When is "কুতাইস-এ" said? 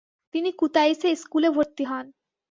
0.51-1.11